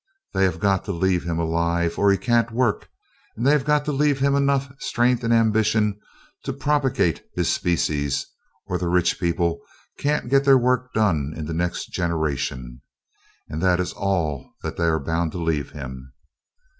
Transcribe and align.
They 0.33 0.45
have 0.45 0.59
got 0.59 0.83
to 0.85 0.91
leave 0.91 1.25
him 1.25 1.37
alive, 1.37 1.99
or 1.99 2.09
he 2.11 2.17
can't 2.17 2.49
work, 2.49 2.89
and 3.37 3.45
they 3.45 3.51
have 3.51 3.65
got 3.65 3.85
to 3.85 3.91
leave 3.91 4.17
him 4.17 4.33
enough 4.33 4.73
strength 4.81 5.23
and 5.23 5.31
ambition 5.31 5.99
to 6.43 6.53
propagate 6.53 7.21
his 7.35 7.53
species 7.53 8.25
or 8.65 8.79
the 8.79 8.87
rich 8.87 9.19
people 9.19 9.61
can't 9.99 10.27
get 10.27 10.43
their 10.43 10.57
work 10.57 10.91
done 10.93 11.35
in 11.37 11.45
the 11.45 11.53
next 11.53 11.91
generation. 11.91 12.81
And 13.47 13.61
that 13.61 13.79
is 13.79 13.93
all 13.93 14.49
that 14.63 14.75
they 14.75 14.85
are 14.85 14.97
bound 14.99 15.33
to 15.33 15.37
leave 15.37 15.69
him. 15.69 16.11